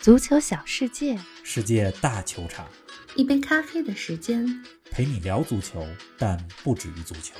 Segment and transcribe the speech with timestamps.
[0.00, 2.66] 足球小世界，世界大球场，
[3.16, 4.46] 一杯咖啡的时间，
[4.90, 7.34] 陪你聊足球，但不止于足球。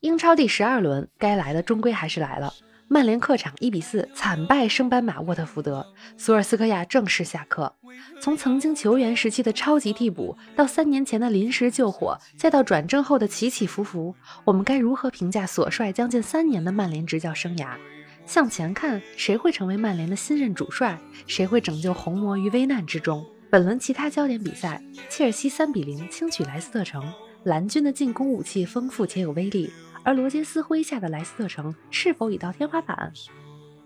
[0.00, 2.52] 英超第十二轮，该来的终归还是来了。
[2.88, 5.86] 曼联客场一比四惨败升班马沃特福德，
[6.18, 7.76] 索尔斯克亚正式下课。
[8.20, 17.78] 从曾经球员时期的超级替补，到三年前的临时救火，再到转正后的起起伏伏，我们该如何评价索帅将近三年的曼联执教生涯？
[18.26, 20.98] 向前看，谁会成为曼联的新任主帅？
[21.26, 23.24] 谁会拯救红魔于危难之中？
[23.50, 27.04] 本轮其他焦点比赛：切尔西三比零轻取莱斯特城，
[27.44, 29.70] 蓝军的进攻武器丰富且有威力，
[30.02, 33.12] 而罗杰斯麾下的莱斯特城是否已到天花板？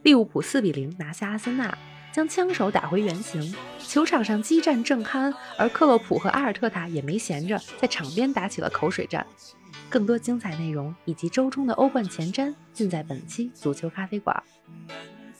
[0.02, 1.76] 利物浦四比零拿下阿森纳，
[2.12, 9.26] 将枪手打回原形，球场上激战正酣，而克洛普和阿尔特塔也没闲着，在场边打起了口水战。
[9.88, 14.42] 更多精彩内容以及周中的欧冠前瞻，尽在本期足球咖啡馆。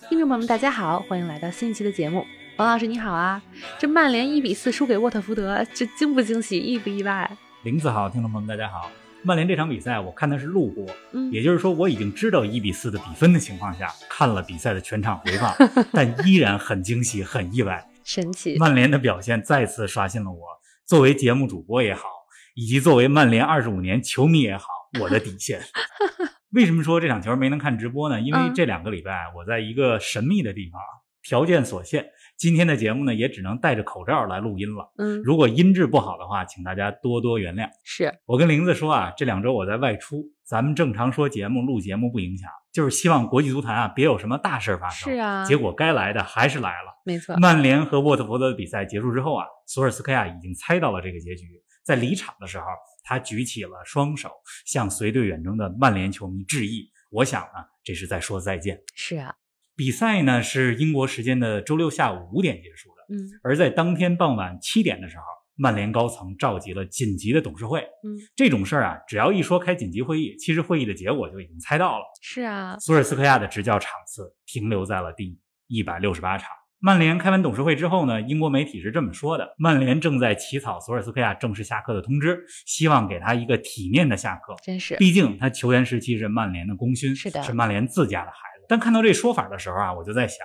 [0.09, 2.24] 听众朋友们，大家好，欢迎来到新一期的节目。
[2.57, 3.43] 王老师你好啊，
[3.79, 7.30] 这曼联一比四输给沃特福德，这惊不惊喜，意不意外？
[7.63, 8.90] 林子好，听众朋友们大家好。
[9.23, 15.55] 曼联这场比赛我看的是录播，嗯，也就是说我已经知道一比四的比分的情况下，看了比赛的全场回放，
[15.93, 18.57] 但依然很惊喜，很意外，神奇。
[18.59, 20.40] 曼联的表现再次刷新了我
[20.87, 22.18] 作为节目主播也好。
[22.59, 24.66] 以及作为曼联二十五年球迷也好，
[25.01, 25.60] 我的底线。
[26.51, 28.20] 为什么说这场球没能看直播呢？
[28.20, 30.80] 因为这两个礼拜我在一个神秘的地方，
[31.23, 32.04] 条件所限，
[32.37, 34.92] 今天的节目呢也只能戴着口罩来录音了。
[34.98, 37.68] 嗯，如果音质不好的话，请大家多多原谅。
[37.84, 45.12] 是我跟玲子说啊，这两周我在外出，咱们正常说节目、录节目不影响，就是希望国际足坛啊别有什么大事发生。
[45.12, 46.98] 是啊，结果该来的还是来了。
[47.04, 51.45] 没错，曼联和沃特福德的比赛结束之后啊，索尔斯克亚已经猜到了这个结局。
[51.88, 52.66] 在离场的时候，
[53.02, 54.30] 他举起了双手，
[54.66, 56.90] 向随队远征的曼联球迷致意。
[57.08, 58.78] 我想呢，这是在说再见。
[58.94, 59.34] 是啊，
[59.74, 63.16] 比赛呢是英国时间的周六下午五点结束的。
[63.16, 65.22] 嗯，而在当天傍晚七点的时候，
[65.56, 67.81] 曼联高层召集了紧急的董事会。
[67.81, 72.04] 嗯，这种事儿啊，只要一说开紧急会议，其实会议的结果就已经猜到了。
[72.21, 76.50] 是啊，索尔斯克亚的执教场次停留在了第一百六十八场。
[76.81, 84.55] 曼联开完董事会之后呢，英国媒体是这么说的：曼联正在起草索尔斯克亚正式下课的通知，希望给他一个体面的下课。
[84.62, 88.66] 真是，毕竟他球员时期是曼联的功勋，是的，是曼联自家的孩子。
[88.69, 90.39] 但看到这说法的时候啊，我就在想，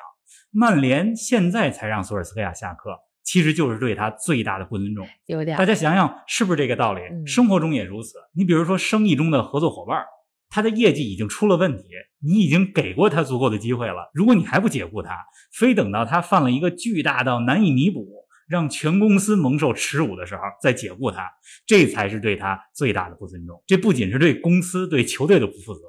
[0.51, 5.07] 曼联现在才让索尔斯克亚下课，其实就是对他最大的不尊重。
[5.27, 7.01] 有点，大家想想是不是这个道理？
[7.11, 8.15] 嗯、生活中也如此。
[8.35, 10.03] 你比如说生意中的合作伙伴。
[10.53, 11.83] 他的业绩已经出了问题，
[12.19, 14.11] 你已经给过他足够的机会了。
[14.13, 15.17] 如果你还不解雇他，
[15.51, 18.07] 非等到他犯了一个巨大到难以弥补、
[18.47, 21.27] 让全公司蒙受耻辱的时候再解雇他，
[21.65, 23.63] 这才是对他最大的不尊重。
[23.65, 25.81] 这不仅是对公司、对球队的不负责，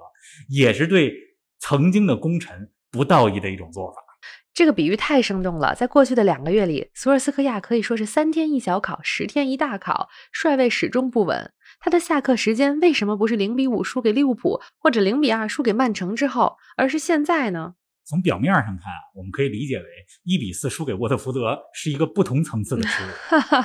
[0.49, 1.13] 也是对
[1.59, 3.99] 曾经的功臣不道义的一种做法。
[4.55, 5.75] 这个比喻太生动了。
[5.75, 11.53] 在过去的两个月里，索尔斯克亚可以说是三天一小考，十天一大考，帅位始终不稳。
[11.85, 17.75] 他的下课时间为什么不是零比五输给利物浦，或者零比二输给曼城之后，而是现在呢？
[18.07, 19.85] 从表面上看啊，我们可以理解为
[20.25, 23.11] 一比四输给沃特福德是一个不同层次的耻辱。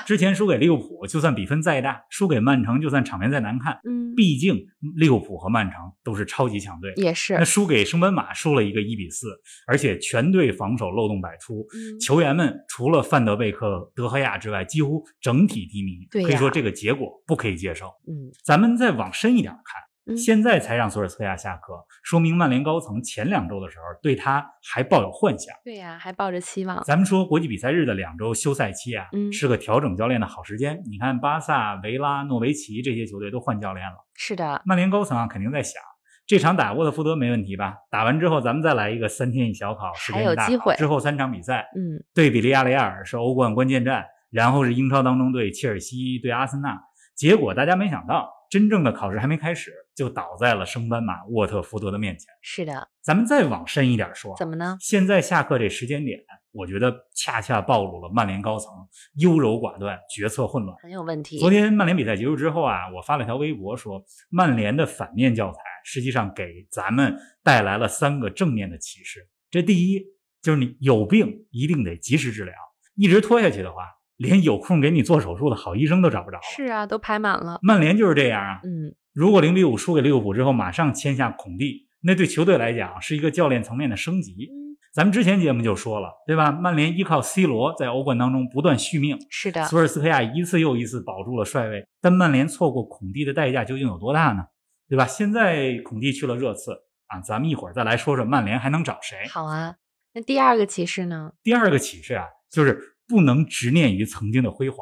[0.05, 3.79] 之前输给利物浦，就算比分再大；输给曼城，就算场面再难看。
[3.85, 4.57] 嗯，毕竟
[4.95, 6.93] 利物浦和曼城都是超级强队。
[6.95, 7.33] 也是。
[7.33, 9.27] 那输给升班马，输了一个一比四，
[9.67, 11.67] 而且全队防守漏洞百出。
[11.73, 16.07] 嗯，球员们除了范德贝克、德赫亚之外，几乎整体低迷。
[16.09, 17.87] 对，可以说这个结果不可以接受。
[18.07, 19.81] 嗯，咱们再往深一点看。
[20.09, 25.55] 嗯、现在才让索尔斯克亚下课，说明曼联高层前两周的时候对他还抱有幻想。
[25.63, 26.83] 对呀，还抱着期望。
[26.83, 30.81] 咱们说国际比赛日的两周休赛期啊，嗯，是个调整教练的好时间。
[30.89, 33.95] 你看巴萨、维拉、诺维奇这些球队都换教练了。
[34.15, 35.81] 是的，曼联高层啊肯定在想，
[36.25, 37.75] 这场打沃特福德没问题吧？
[37.89, 40.75] 打完之后咱们再来一个三天一小考，还有机会。
[40.75, 46.79] 之后三场比赛，嗯，对比利亚雷亚尔是欧冠关键战，然后是英超当中对切尔西、对阿森纳。
[47.15, 52.25] 结果大家没想到，真正的考试还没开始，就倒在了升班马沃特福德的面前。
[52.41, 54.77] 是的，咱们再往深一点说，怎么呢？
[54.79, 56.17] 现在下课这时间点，
[56.53, 58.71] 我觉得恰恰暴露了曼联高层
[59.17, 61.37] 优柔寡断、决策混乱，很有问题。
[61.37, 67.13] 昨天曼联比赛结束之后啊，我发了条微博说，曼联的反面教材实际上给咱们
[67.43, 69.27] 带来了三个正面的启示。
[69.51, 70.01] 这第一
[70.41, 72.53] 就是你有病一定得及时治疗，
[72.95, 73.83] 一直拖下去的话。
[74.19, 76.43] 连有空给你做手术的好医生都找不着了。
[76.43, 77.57] 是啊，都排满了。
[77.61, 78.59] 曼联就是这样啊。
[78.65, 84.33] 嗯，如果零比五输给利物浦之后，马上签下孔蒂，那对球队来讲是一个教练层面的升级。
[84.51, 86.51] 嗯，咱们之前节目就说了，对吧？
[86.51, 89.65] 曼联依靠 C 罗在欧冠当中不断续命，是的。
[89.65, 94.43] 索尔斯克亚一次又一次保住了帅位，但曼联错过孔蒂的代价究竟有多大呢？
[94.87, 95.05] 对吧？
[95.05, 96.73] 现在孔蒂去了热刺，
[97.07, 99.27] 啊，咱们一会儿再来说说曼联还能找谁。
[99.27, 99.75] 好啊，
[100.13, 101.33] 那第二个启示呢？
[101.43, 104.77] 第二个启示啊，就是不能执念于曾经的辉煌，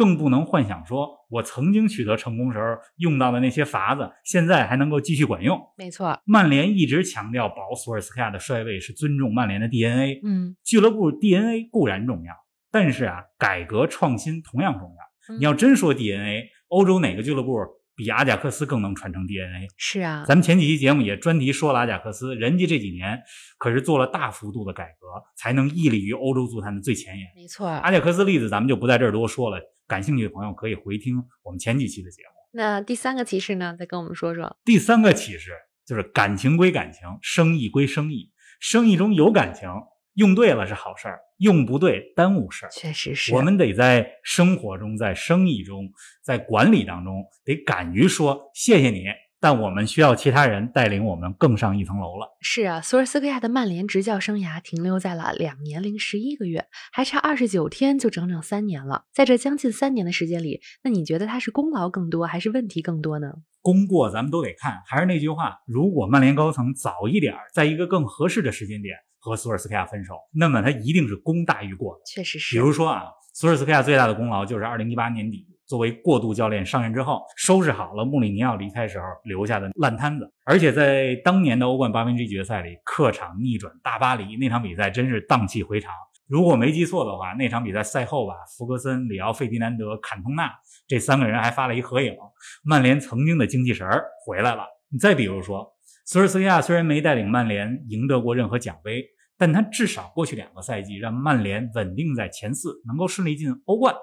[0.00, 2.64] 更不能幻想说我曾经取得成功时候
[2.96, 5.60] 用到的那些法子，现在还能够继续管用。
[5.76, 12.32] 没错，曼联一直强调保索尔斯克亚的帅位是尊重曼联的 DNA，嗯，俱乐部 DNA 固然重要，
[12.72, 15.34] 但是啊，改革创新同样重要。
[15.34, 17.54] 嗯你要真说 DNA，欧洲哪个俱乐部
[17.94, 19.68] 比阿贾克斯更能传承 DNA？
[19.76, 23.20] 是啊，咱们前几期节目也专题说了阿贾克斯，人家这几年
[23.58, 25.06] 可是做了大幅度的改革，
[25.36, 27.26] 才能屹立于欧洲足坛的最前沿。
[27.36, 27.68] 没错。
[27.68, 32.28] 阿贾克斯例子咱们就不在这儿多说了，感兴趣的朋友可以回听我们前几期的节目。
[32.52, 33.74] 那第三个启示呢？
[33.76, 34.56] 再跟我们说说。
[34.64, 35.50] 第三个启示
[35.84, 39.68] 就是感情归感情，生意归生意，生意中有感情，
[40.14, 42.68] 用对了是好事儿，用不对耽误事儿。
[42.70, 45.90] 确实是，我们得在生活中、在生意中、
[46.22, 49.06] 在管理当中，得敢于说谢谢你，
[49.40, 52.36] 但我们需要其他人带领我们更上一层楼了。
[52.40, 59.04] 是啊，索尔斯克亚的曼联执教生涯停留在了两年零十一个月，还差二十九天就整整三年了。
[59.14, 63.32] 在这将近三年的时间里，那你觉得他是功劳更多，还是问题更多呢？
[63.62, 72.02] 功过咱们都得看，还是那句话，如果曼联高层早一点儿，在一个更合适的时间点和索尔斯克亚分手，那么他一定是功大于过的。
[72.06, 73.04] 确实是，比如说啊，
[73.34, 85.92] 索尔斯克亚最大的功劳就是二零一八年底作为过渡教练上任之后，收拾好了穆里尼奥离开时候留下的烂摊子，而且在当年的欧冠八分之一决赛里，客场逆转大巴黎那场比赛真是荡气回肠。
[86.26, 90.50] 如果没记错的话，那场比赛赛后吧，福格森、里奥费迪南德、坎通纳
[90.88, 92.16] 这三个人还发了一合影，
[92.64, 94.64] 曼联曾经的精气神儿回来了。
[94.90, 95.72] 你再比如说，
[96.04, 99.04] 索尔斯克亚虽然没带领曼联赢得过任何奖杯，
[99.38, 103.94] 但他至少过去两个赛季让曼联稳定在前四，能够顺利进欧冠，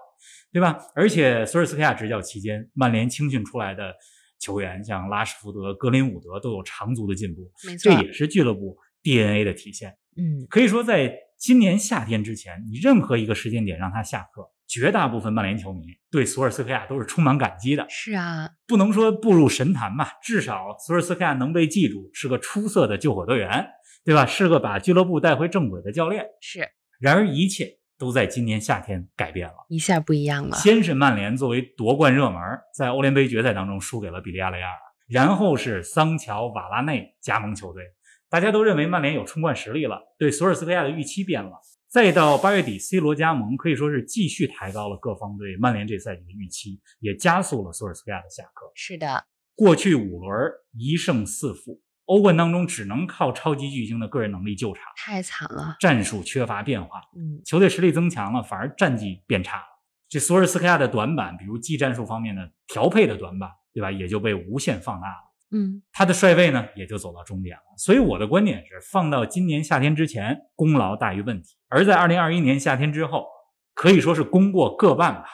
[0.52, 0.78] 对吧？
[0.96, 3.94] 而且索尔斯克亚执教期间，曼联青训出来的
[4.40, 9.96] 球员像拉什福德、格林伍德都有长足的进步，没错，这也是俱乐部 DNA 的体现。
[10.16, 17.86] 嗯，可以说，在今年夏天之前，你任何一个时间点让他下课，绝大部分曼联球迷对索尔斯克亚都是充满感激的。
[17.88, 23.68] 是啊，不能说步入神坛吧，至少索尔斯克亚能被记住，是个出色的救火队员，
[24.04, 24.26] 对吧？
[24.26, 26.26] 是个把俱乐部带回正轨的教练。
[26.42, 26.68] 是
[27.00, 29.66] 然而，一切都在今年夏天改变了。
[29.70, 30.56] 一下不一样了。
[30.58, 32.40] 先是曼联作为夺冠热门，
[32.74, 37.84] 在欧联杯决赛当中输给了比利亚雷亚尔，然后是桑乔、瓦拉内加盟球队，
[38.30, 41.52] 大家都认为曼联有冲冠实力了，对索尔斯克亚的预期变了。
[41.90, 48.70] 再到八月底，C 罗加盟，可以说是继续抬高了各方对曼联这赛季的预期，也加速了索尔斯克亚的下课。
[48.76, 55.76] 是的，过去五轮一胜四负，欧冠当中只能靠超级巨星的个人能力救场，太惨了。
[55.80, 59.64] 战术缺乏变化，嗯，球队实力增强了，反而战绩变差了。
[60.10, 63.92] 这索尔斯克亚的短板，比如技战术方面的调配的短板，对吧？
[63.92, 65.28] 也就被无限放大了。
[65.52, 67.64] 嗯，他的帅位呢，也就走到终点了。
[67.78, 73.26] 所以我的观点是，放到今年夏天之前，功劳大于问题；而在二零二一年夏天之后，
[73.74, 75.26] 可以说是功过各半吧。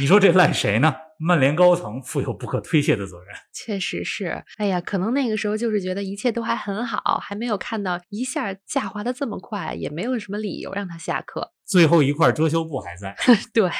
[0.00, 0.94] 你说这赖谁呢？
[1.24, 3.34] 曼联高层负有不可推卸的责任。
[3.52, 4.42] 确实是。
[4.56, 11.52] 哎呀，可能那个时候就是觉得一切都还很好，还没有看到一下下滑的这么快，也没有什么理由让他下课。
[11.64, 13.14] 最后一块遮羞布还在。
[13.54, 13.70] 对，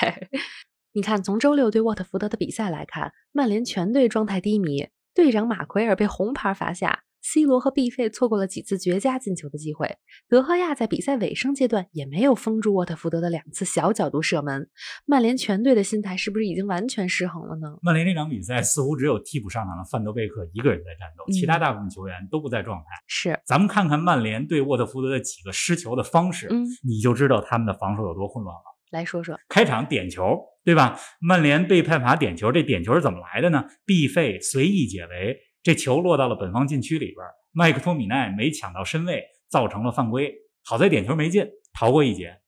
[0.93, 9.97] 你看，从周六对沃特福德的比赛来看，曼联全队状态低迷，队长马奎尔被红牌罚下，C 罗和毕费错过了几次绝佳进球的机会，
[10.29, 14.69] 德赫亚在比赛尾声阶段也没有封住沃特福德的两次小角度射门。
[15.07, 17.79] 曼联全队的心态是不是已经完全失衡了呢？
[17.83, 22.85] 曼联这场比赛似乎只有替补上场的范德贝克一个人在战斗，嗯其他大部分球员都不在状态。
[23.07, 28.63] 是，咱们看看曼联对沃特福德的几个失球的方式，嗯，你就知道他们的防守有多混乱了。
[28.91, 30.99] 来说说，开场点球，对吧？
[31.19, 33.65] 曼联被判罚点球，这点球是怎么来的呢？
[33.87, 37.19] 毕费随意解围，这球落到了本方禁区里边，
[37.53, 40.35] 麦克托米奈没抢到身位，造成了犯规。
[40.65, 42.41] 好在点球没进，逃过一劫。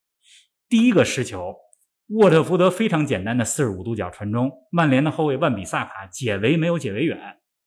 [0.69, 1.55] 第一个失球，
[2.09, 7.19] 沃特福德非常简单的四十五度角传中，曼联的后卫万比萨卡解围没有解围远，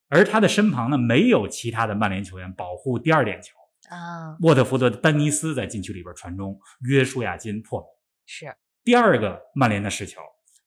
[0.10, 3.54] 而他的身旁呢没有其他的曼联球员保护第二点球。
[3.90, 7.88] 啊，沃特福德的丹尼斯在禁区里边传中，约书亚金破门。
[8.26, 10.20] 是，第二个曼联的失球，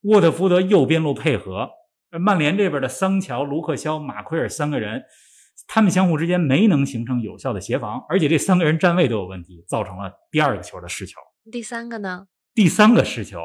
[0.03, 1.71] 沃特福德右边路配合，而
[2.19, 5.03] 曼联这边的桑乔、卢克肖、马奎尔三个人，
[5.69, 11.21] 他们相互之间没能形成有效的协防，而且这三个人站位都有问题，造成了第二个球的失球。
[11.53, 12.27] 第三个呢？
[12.55, 13.41] 第三个失球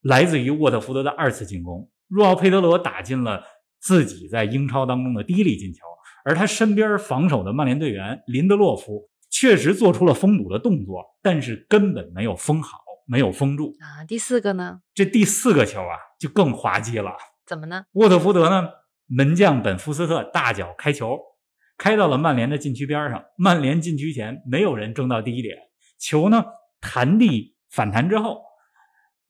[0.00, 3.42] 来自于沃特福德的二次进攻，若奥佩德罗打进了
[3.80, 5.80] 自己在英超当中的第一粒进球，
[6.24, 13.74] 而他身边防守的曼联队员林德洛夫确实做出了封堵的动作，但是根本没有封好，没有封住。
[13.80, 14.80] 啊，第四个呢？
[14.94, 17.12] 这第四个球啊，就更滑稽了。
[17.52, 17.84] 怎么呢？
[17.92, 18.66] 沃特福德呢，
[19.08, 21.20] 门将本福斯特大脚开球，
[21.76, 23.22] 开到了曼联的禁区边上。
[23.36, 25.54] 曼联禁区前没有人争到第一点，
[25.98, 26.42] 球呢
[26.80, 28.42] 弹地反弹之后，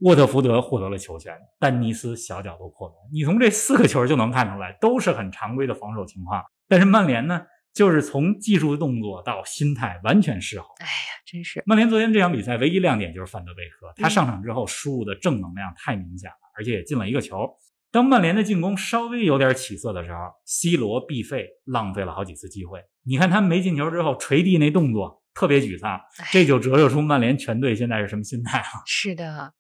[0.03, 2.97] 沃特福德获得了球权，丹尼斯小角度破门。
[3.13, 6.45] 你从这四个球就能看出来，都是很常规的防守情况。
[6.69, 7.43] 但是曼联呢，
[7.75, 10.69] 就是从技术动作到心态完全失衡。
[10.79, 17.53] 哎呀，真是曼联昨天这场比赛唯一亮点就是范德贝克，他上场之后输入的正能量太明显了，而且也进了一个球。
[17.93, 22.81] 当曼联的进攻稍微有点起色的时候，C 罗必废，浪费了好几次机会。
[23.05, 26.01] 你看他没进球之后捶地那动作，特别沮丧，
[26.33, 28.65] 这就折射出曼联全队现在是什么心态了。
[28.89, 29.53] 是的，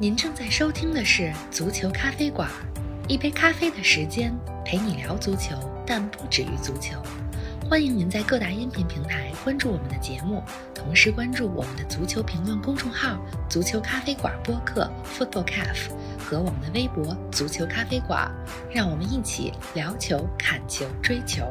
[0.00, 2.50] 您正在收听的是足球咖啡馆，
[3.06, 5.54] 一杯咖啡的时间陪你聊足球，
[5.86, 7.00] 但不止于足球。
[7.68, 10.40] 欢迎您在各大音频平台关注我们的节目，
[10.72, 13.20] 同时关注我们的足球评论公众号
[13.50, 18.30] “足球咖啡馆播客 ”（Football Cafe） 和我们的微博“足球咖啡馆”，
[18.72, 21.42] 让我们一起聊球、看球、追球。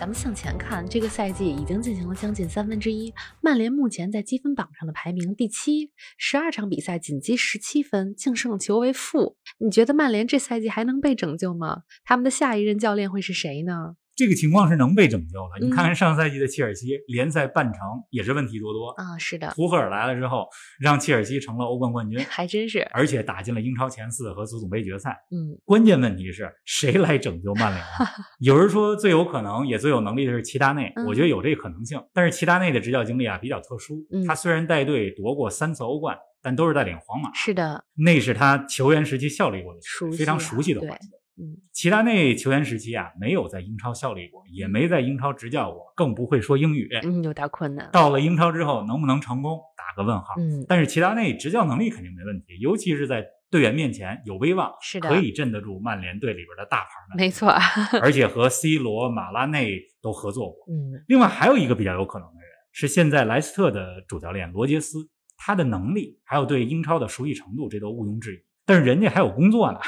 [0.00, 3.12] 咱们向前看，这个赛季已经进行了将近三分之一，
[3.42, 9.36] 曼联目前在积分榜上的排名第七，十二场比赛仅积十七分，净胜球为负。
[9.58, 11.82] 你觉得曼联这赛季还能被拯救吗？
[12.02, 13.96] 他们的下一任教练会是谁呢？
[14.18, 15.64] 这个情况是能被拯救的。
[15.64, 19.16] 你看看上赛季的切尔西，联赛半程也是问题多多啊。
[19.16, 20.48] 是的，图赫尔来了之后，
[20.80, 25.16] 让切尔西成了欧冠冠军，还真是，而且打进了英超前四和足总杯决赛。
[25.30, 27.84] 嗯，关键问题是谁来拯救曼联？
[28.40, 32.02] 有人说最有可能也最有能力的是齐达内，我觉得有这个可能性。
[32.12, 37.32] 但是齐达内的执教经历啊比较特殊，他虽然带队夺过三次欧冠，但都是带领皇马。
[37.34, 41.10] 是的，那是他球员时期效力过的，非常熟悉的环境。
[41.38, 47.88] 嗯，齐达内球员时期啊，没有在英超效力过，也没在英超执教过，更不会说英语，嗯，有点困难。
[47.92, 50.34] 到了英超之后，能不能成功，打个问号。
[50.38, 57.16] 嗯，但是齐达内执教能力肯定没问题，尤其是在队员面前有威望，是的，可以镇得住曼联队里边的大牌们。
[57.16, 57.48] 没错，
[58.02, 60.66] 而且和 C 罗、马拉内都合作过。
[60.68, 68.38] 嗯，另外还有一个比较有可能的人是现在莱斯特的主教练罗杰斯，他的能力还有对英超的熟悉程度，这都毋庸置疑。
[68.66, 69.78] 但是人家还有工作呢。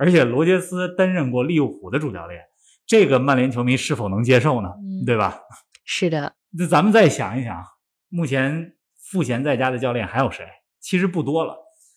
[0.00, 2.42] 而且罗杰斯担任过利物浦的主教练，
[2.86, 4.70] 这个曼联球迷是否能接受呢？
[5.04, 5.38] 对吧？
[5.84, 6.32] 是的。
[6.58, 7.62] 那咱们再想一想，
[8.08, 8.76] 目前
[9.10, 10.46] 赋闲在家的教练还有谁？
[10.80, 11.54] 其实不多了。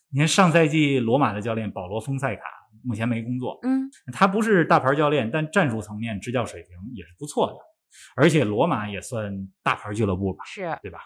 [0.09, 2.41] 你看上赛季罗马的教练保罗·丰塞卡
[2.83, 7.53] 目前没工作，嗯，他不是大牌教练，但战术层面执教水平也是不错的。
[8.17, 10.43] 而且罗马也算大牌俱乐部吧？
[10.45, 10.99] 是对吧？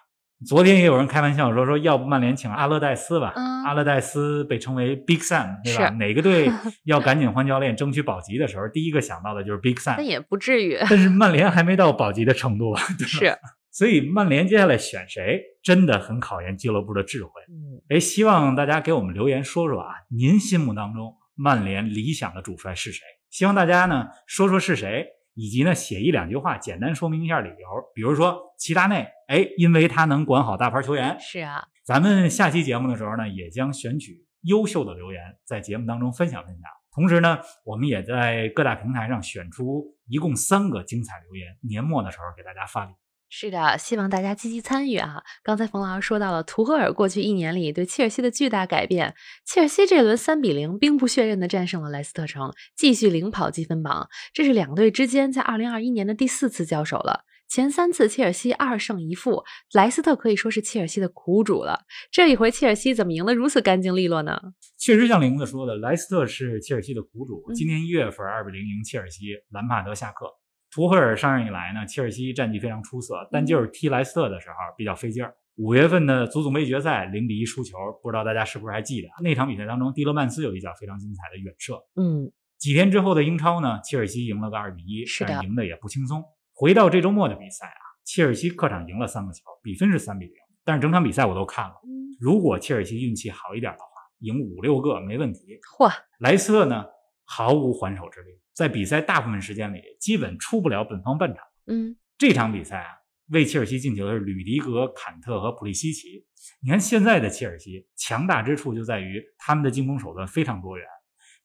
[0.45, 3.33] 昨天也有人开玩笑说 说，要不曼联请阿勒代斯吧？
[3.35, 5.89] 嗯，阿勒代斯被称为 Big Sam，对吧？
[5.91, 6.49] 哪个队
[6.85, 9.95] 要赶紧换教练，争取保级的时候，第一个想到的就是 Big Sam。
[9.97, 10.77] 那也不至于。
[10.89, 12.81] 但是曼联还没到保级的程度吧？
[13.05, 13.37] 是。
[13.71, 17.31] 所以曼联接下来选谁，真的很考验俱乐部的智慧。
[17.49, 23.01] 嗯，哎，希望大家给我们留言说说啊，您心目当中曼联理想的主帅是谁？
[23.29, 25.05] 希望大家呢说说是谁。
[25.39, 27.55] 以及呢，写一两句话，简单说明一下理由。
[27.93, 31.15] 比如说齐达内，哎，因为他能管好大牌球员。
[31.19, 36.63] 是啊，咱们下期节目的时候呢，也将选取优秀的留言，在节目当中分享分享。
[36.91, 42.93] 同时呢，我们也在各大平台上选出一共三个精彩留言，年末的时候给大家发礼。
[43.29, 45.21] 是的，希望大家积极参与啊！
[45.43, 49.13] 刚才冯老师说到了图赫尔过去一年里对切尔西的巨大改变，
[49.45, 54.07] 切尔西这轮三比零兵不血刃地战胜了莱斯特城，继续领跑积分榜。
[54.33, 59.43] 这是两队之间在二零二一年的第四次交手了，前三次切尔西二胜一负，
[59.73, 61.81] 莱斯特可以说是切尔西的苦主了。
[62.09, 64.39] 这一回切尔西怎么赢得如此干净利落呢？
[64.77, 67.43] 确实像玲子说的，莱斯特是切尔西的苦主。
[67.53, 70.36] 今年一月份二比零赢切尔西，兰帕德下课。
[70.69, 75.33] 图赫尔上任以来呢，切尔西战绩非常出色，但就是踢莱斯特的时候比较费劲儿。
[75.55, 81.75] 五月份的足总杯决赛零比一输球，不知道大家是不是还记得那场比赛当中，蒂勒曼斯有一脚非常精彩的远射。
[81.95, 86.23] 嗯，几天之后的英超呢，切尔西赢了个二比一，但赢的也不轻松。
[86.53, 90.35] 回到这周末的比赛啊，切尔西客场赢了三个球，比分是三比零。
[90.63, 91.75] 但是整场比赛我都看了，
[92.19, 93.87] 如果切尔西运气好一点的话，
[94.19, 95.57] 赢五六个没问题。
[95.79, 96.85] 嚯，莱斯特呢？
[97.29, 101.43] 毫无还手之力，在比赛大部分时间里，基本出不了本方半场。
[101.67, 102.87] 嗯，这场比赛啊，
[103.31, 106.25] 为切尔西进球的是吕迪格、坎特和普利西奇。
[106.63, 110.87] 你看现在的切尔西强大之处就在于他们的进攻手段非常多元。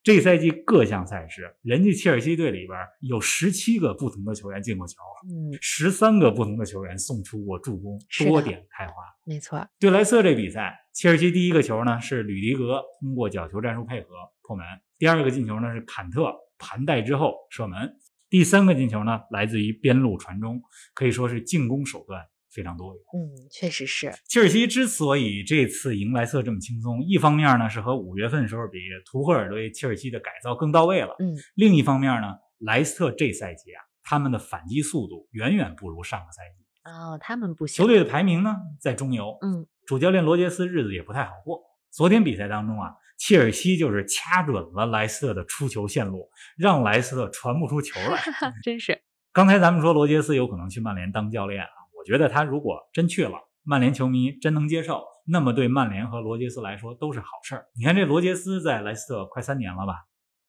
[0.05, 4.97] 这赛季各项赛事，人家切尔西队里边有十七个不同的球员进过球，
[5.29, 8.95] 嗯，十三个不同的球员送出过助攻，多点开花。
[9.25, 9.65] 没错。
[9.79, 14.09] 对莱斯特这比赛，切尔西第一个球呢是吕迪格通过角球战术配合
[14.43, 14.67] 破门，
[15.03, 17.97] 第二个进球呢是坎特盘带之后射门，
[18.31, 20.63] 第三个进球呢来自于边路传中，
[20.95, 22.23] 可以说是进攻手段。
[22.53, 24.13] 非常多元，嗯，确实是。
[24.29, 36.63] 切尔西之所以这次赢莱斯特这么轻松，一方面呢是和五月份时候比图赫尔对切尔西的改造更到位了，嗯，另一方面呢，莱斯特这赛季啊他们的反击速度远远不如上个赛季。
[36.85, 37.83] 哦，他们不行。
[37.83, 39.37] 球队的排名呢，在中游。
[39.41, 41.61] 嗯，主教练罗杰斯日子也不太好过。
[41.91, 42.93] 昨天比赛当中啊，
[43.25, 48.21] 切尔西就是掐准了莱斯特的出球线路，让莱斯特传不出球来。
[48.65, 49.01] 真是。
[49.33, 57.67] 刚才咱们说罗杰斯有可能去曼联当教练啊，我觉得他如果真去了，曼联球迷真能接受，那么对曼联和罗杰斯来说都是好事儿。
[57.79, 59.95] 你看这罗杰斯在莱斯特快三年了吧，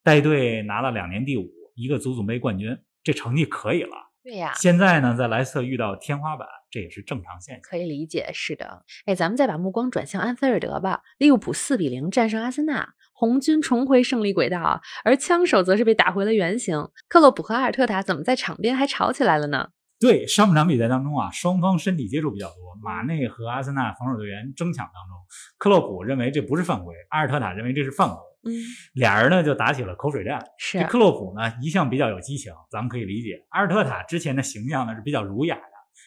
[0.03, 3.95] 带队拿了两年第五，一个足总杯冠军，这成绩可以了。
[4.23, 8.31] 对呀，现在呢，在莱斯特遇到天花板，这也是正常现象，可以理解。
[8.33, 11.01] 是的，哎，咱们再把目光转向安菲尔德吧。
[11.17, 16.87] 利物浦四比零战胜阿森纳，红军重回胜利轨道，而枪手则是被打回了原形。
[17.09, 19.67] 克洛普和阿尔特塔怎么在场边还吵起来了呢？
[19.99, 25.17] 对，上半场比赛当中啊，双方身体接触比较多，马内和阿森纳防守队员争抢当中，
[25.57, 28.17] 克洛普认为这不是犯规，阿尔特塔认为这是犯规。
[28.45, 28.51] 嗯，
[28.93, 30.43] 俩人呢就打起了口水战。
[30.57, 33.45] 是这克洛普呢一向比较有激情，咱们可以理解。
[33.49, 35.61] 阿尔特塔之前的形象呢是比较儒雅的，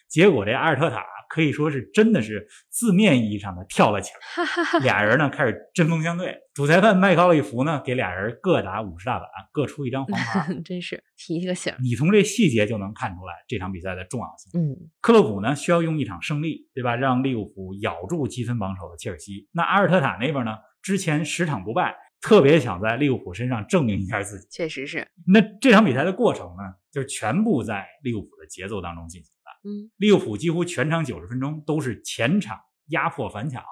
[0.09, 4.81] 结果这阿尔特塔可以说是真的是字面意义上的跳了起来。
[4.81, 10.55] 俩人呢开始针锋相对，主裁判麦高利夫呢给俩人各打五十大板，各出一张黄牌。
[10.65, 11.75] 真是提一个醒。
[11.83, 14.61] 你从这细节就能看出来这场比赛的重要性。
[14.61, 16.95] 嗯，克洛普呢需要用一场胜利，对吧？
[16.95, 19.49] 让利物浦咬住积分榜首的切尔西。
[19.53, 21.97] 那阿尔特塔那边呢，之前十场不败。
[22.27, 25.07] 特别想在利物浦身上证明一下自己，确实是。
[25.29, 29.71] 那这场比赛的过程呢，就是全部在利物浦的节奏当中进行的。
[29.71, 33.63] 嗯，利物浦几乎全场九十分钟都是前场压迫反抢，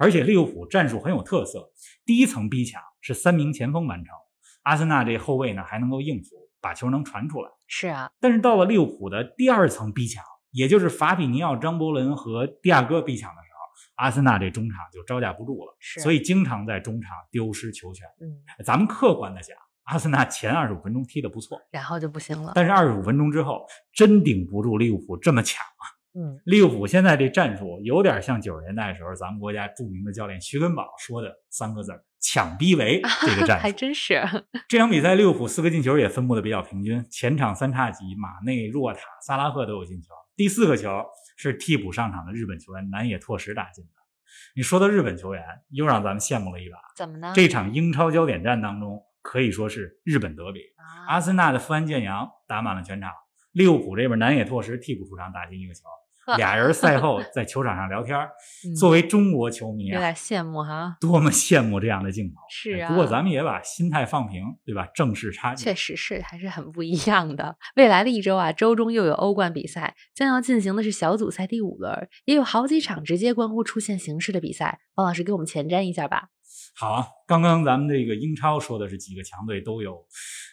[0.00, 1.70] 而且利物浦战术很有特色，
[2.04, 4.16] 第一层逼抢是三名前锋完成，
[4.64, 7.48] 阿森纳这后卫呢还能够应付，把球能传出来。
[7.68, 13.51] 是啊，但是到了利物浦的第二层逼抢，也就是法比尼奥、张伯伦和蒂亚戈逼抢的时候。
[13.96, 18.06] 阿森纳这中场就招架不住了，所以经常在中场丢失球权。
[18.20, 22.52] 嗯，咱们客观的讲，阿森纳前二十五分钟踢得不错，然后就不行了。
[22.54, 25.84] 但是二十五分钟之后，真顶不住利物浦这么抢啊！
[26.14, 34.22] 嗯，利物浦现在这战术有点像九十年代的时候，咱们国家著名的教练徐根宝说的三个字“抢逼围 ”这个战术，还真是。
[34.68, 41.04] 这场比赛利物浦四个进球也分布的比较平均，前场三叉戟马内、若塔、萨拉赫都有进球，第四个球
[41.36, 43.90] 是替补上场的日本球员南野拓实打进的。
[44.54, 46.78] 你说到日本球员，又让咱们羡慕了一把。
[46.96, 47.32] 怎么呢？
[47.34, 50.60] 这场英超焦点战当中，可以说是日本德比。
[51.06, 53.12] 阿森纳的富安健洋打满了全场，
[53.52, 55.82] 利物浦这边南野拓实替补出场打进一个球。
[56.38, 58.16] 俩人赛后在球场上聊天，
[58.78, 62.36] 作为中国球迷有点羡慕哈，多么羡慕这样的镜头。
[62.48, 64.86] 是啊，不过咱们也把心态放平，对吧？
[64.94, 67.56] 正视差距，确实是还是很不一样的。
[67.76, 74.80] 未来的一周啊，周中又有欧冠比赛，将要进行的是小组赛第五轮，也有好几场直接关乎出线形势的比赛。
[74.94, 76.28] 王老师给我们前瞻一下吧。
[76.76, 80.04] 好啊，刚刚咱们这个英超说的是几个强队都有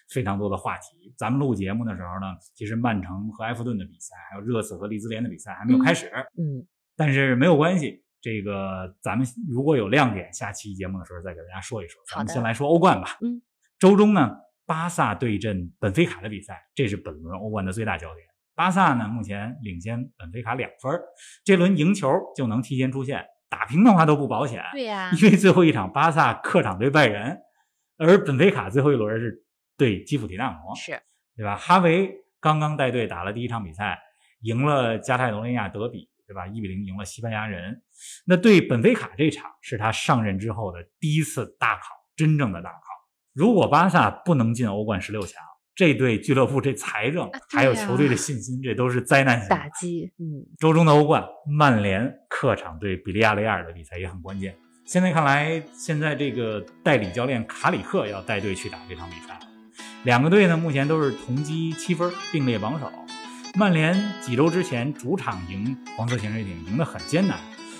[0.10, 1.14] 非常多的话题。
[1.18, 6.10] 咱们录节目的时候呢，其实曼城和埃弗顿的比赛，还有热刺和利兹联的比赛还没有开始。
[6.38, 12.02] 嗯，但是没有关系，这个咱们如果有亮点，下期节目的时候再给大家说一说。
[12.10, 13.18] 咱们先来说欧冠吧。
[13.22, 13.42] 嗯，
[13.78, 18.28] 周中呢，巴萨对阵本菲卡的比赛，这是本轮欧冠的最大焦点。
[18.56, 20.92] 巴萨呢，目前领先本菲卡两分，
[21.44, 23.26] 这轮赢球就能提前出线。
[23.50, 27.36] 打平的话都不保险，对呀，因为最后一场巴萨客场对拜仁，
[27.98, 29.44] 而本菲卡最后一轮是
[29.80, 31.02] 对基辅迪纳摩，是，
[31.38, 31.56] 对吧？
[31.56, 33.98] 哈维刚刚带队打了第一场比赛，
[34.42, 36.46] 赢了加泰罗尼亚德比，对吧？
[36.46, 37.82] 一比零赢了西班牙人。
[38.28, 42.80] 那对本菲卡这场是他上任之后的第一次大考，真正的大考。
[43.34, 45.42] 如果巴萨不能进欧冠十六强，
[45.74, 50.12] 这对俱乐部这财政还有球队的信心，这都是灾难性打击。
[50.18, 54.54] 嗯，周中的欧冠，曼联客场对比利亚雷亚尔的比赛也很关键。
[54.86, 59.40] 现在看来，现在这个代理教练卡里克要带队去打这场比赛。
[60.04, 62.90] 两个队呢，目前都是同积七分，并列榜首。
[63.56, 67.38] 曼联几周之前主场赢黄色潜水艇，赢得很艰难。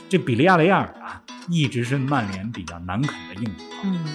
[0.10, 3.78] 这比利亚雷亚尔啊，一直是曼联比较难啃的硬骨头。
[3.84, 4.06] 嗯。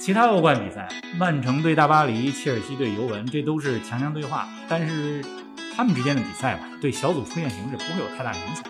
[0.00, 0.88] 其他欧冠比赛，
[1.18, 4.48] 曼城对大巴黎，切尔西对尤文，这都是强强对话。
[4.68, 5.24] 但是
[5.76, 8.64] 他们之间的比赛吧，对小组出线形势不会有太大影响。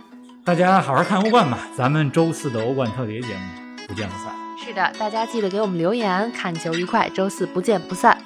[0.45, 3.41] 大家好好看欧冠吧，咱们周四的欧冠特别节目
[3.89, 4.35] 不见不散。
[4.63, 8.19] 是的，大家记得给我们留言，看球愉快，周四不见不散。